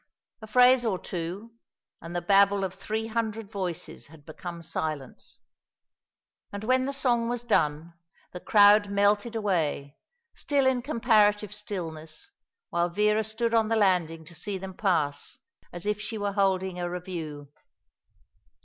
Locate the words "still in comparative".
10.33-11.53